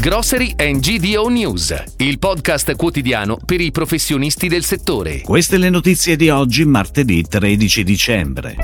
[0.00, 5.22] Grocery and GDO News, il podcast quotidiano per i professionisti del settore.
[5.22, 8.56] Queste le notizie di oggi, martedì 13 dicembre.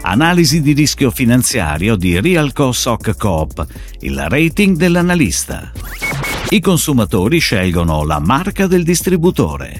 [0.00, 3.66] Analisi di rischio finanziario di Realco Soc Coop,
[4.00, 5.70] il rating dell'analista.
[6.48, 9.78] I consumatori scelgono la marca del distributore.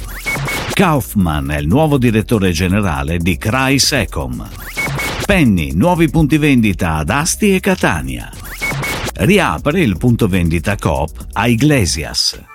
[0.75, 4.47] Kaufman è il nuovo direttore generale di Cry Secom.
[5.25, 8.44] Penny, nuovi punti vendita ad Asti e Catania.
[9.17, 12.54] Riapre il punto vendita Coop a Iglesias.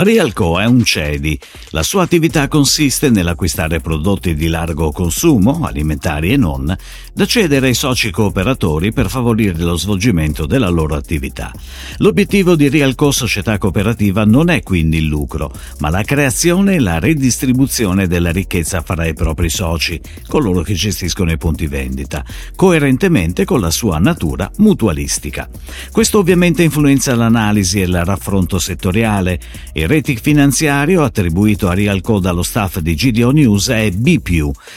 [0.00, 1.40] Realco è un CEDI.
[1.70, 6.72] La sua attività consiste nell'acquistare prodotti di largo consumo, alimentari e non,
[7.12, 11.52] da cedere ai soci cooperatori per favorire lo svolgimento della loro attività.
[11.96, 17.00] L'obiettivo di Realco Società Cooperativa non è quindi il lucro, ma la creazione e la
[17.00, 22.24] redistribuzione della ricchezza fra i propri soci, coloro che gestiscono i punti vendita,
[22.54, 25.48] coerentemente con la sua natura mutualistica.
[25.90, 29.40] Questo ovviamente influenza l'analisi e il raffronto settoriale.
[29.72, 34.20] Il rating finanziario attribuito a Realco dallo staff di GDO News è B+,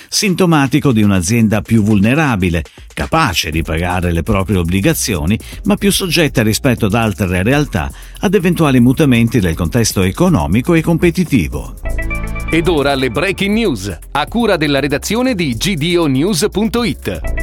[0.08, 2.63] sintomatico di un'azienda più vulnerabile,
[2.94, 8.80] capace di pagare le proprie obbligazioni, ma più soggetta rispetto ad altre realtà ad eventuali
[8.80, 11.75] mutamenti del contesto economico e competitivo.
[12.50, 17.41] Ed ora le breaking news, a cura della redazione di gdonews.it.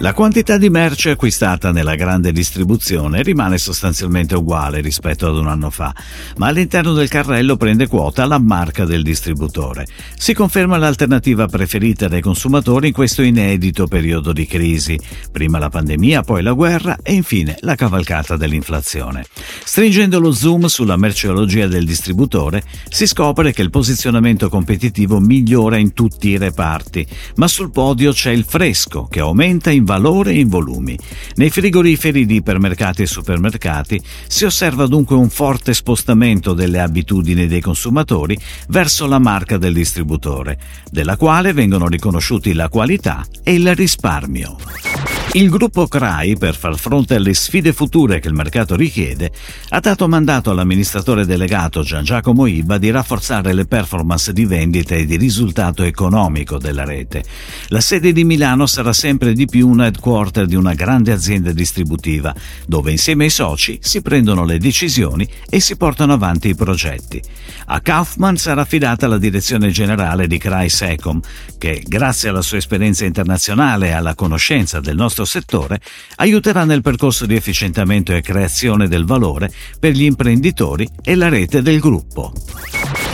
[0.00, 5.68] La quantità di merce acquistata nella grande distribuzione rimane sostanzialmente uguale rispetto ad un anno
[5.68, 5.94] fa,
[6.38, 9.86] ma all'interno del carrello prende quota la marca del distributore.
[10.16, 14.98] Si conferma l'alternativa preferita dai consumatori in questo inedito periodo di crisi,
[15.30, 19.26] prima la pandemia, poi la guerra e infine la cavalcata dell'inflazione.
[19.62, 25.92] Stringendo lo zoom sulla merceologia del distributore, si scopre che il posizionamento competitivo migliora in
[25.92, 30.48] tutti i reparti, ma sul podio c'è il fresco che aumenta in valore e in
[30.48, 30.96] volumi.
[31.34, 37.60] Nei frigoriferi di ipermercati e supermercati si osserva dunque un forte spostamento delle abitudini dei
[37.60, 38.38] consumatori
[38.68, 40.58] verso la marca del distributore,
[40.92, 44.89] della quale vengono riconosciuti la qualità e il risparmio.
[45.32, 49.30] Il gruppo CRAI, per far fronte alle sfide future che il mercato richiede,
[49.68, 55.06] ha dato mandato all'amministratore delegato Gian Giacomo Iba di rafforzare le performance di vendita e
[55.06, 57.22] di risultato economico della rete.
[57.68, 62.34] La sede di Milano sarà sempre di più un headquarter di una grande azienda distributiva,
[62.66, 67.22] dove insieme ai soci si prendono le decisioni e si portano avanti i progetti.
[67.66, 71.20] A Kaufman sarà affidata la direzione generale di CRAI Secom,
[71.56, 75.80] che grazie alla sua esperienza internazionale e alla conoscenza del nostro settore
[76.16, 81.62] aiuterà nel percorso di efficientamento e creazione del valore per gli imprenditori e la rete
[81.62, 82.32] del gruppo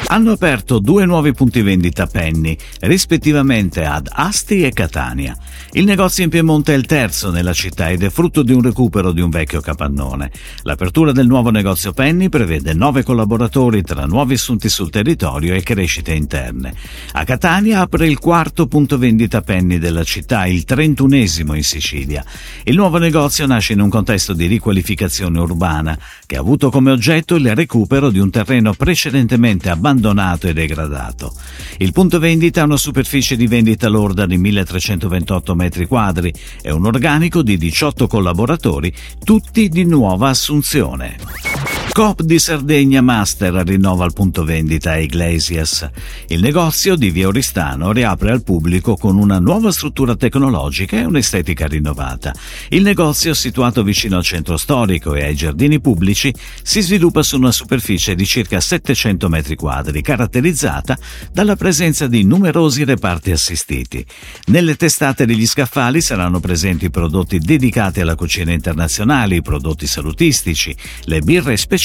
[0.09, 5.37] hanno aperto due nuovi punti vendita Penny, rispettivamente ad Asti e Catania.
[5.73, 9.11] Il negozio in Piemonte è il terzo nella città ed è frutto di un recupero
[9.11, 10.31] di un vecchio capannone.
[10.63, 16.15] L'apertura del nuovo negozio Penny prevede nove collaboratori tra nuovi assunti sul territorio e crescite
[16.15, 16.75] interne.
[17.13, 22.25] A Catania apre il quarto punto vendita Penny della città, il trentunesimo in Sicilia.
[22.65, 27.35] Il nuovo negozio nasce in un contesto di riqualificazione urbana che ha avuto come oggetto
[27.35, 31.33] il recupero di un terreno precedentemente abbandonato abbandonato e degradato.
[31.79, 36.85] Il punto vendita ha una superficie di vendita lorda di 1328 metri quadri e un
[36.85, 38.93] organico di 18 collaboratori,
[39.25, 41.56] tutti di nuova assunzione.
[41.97, 45.89] Coop di Sardegna Master rinnova il punto vendita a Iglesias.
[46.27, 51.67] Il negozio di Via Oristano riapre al pubblico con una nuova struttura tecnologica e un'estetica
[51.67, 52.35] rinnovata.
[52.69, 57.51] Il negozio, situato vicino al centro storico e ai giardini pubblici, si sviluppa su una
[57.51, 60.99] superficie di circa 700 metri quadri, caratterizzata
[61.33, 64.05] dalla presenza di numerosi reparti assistiti.
[64.49, 71.21] Nelle testate degli scaffali saranno presenti prodotti dedicati alla cucina internazionale, i prodotti salutistici, le
[71.21, 71.85] birre speciali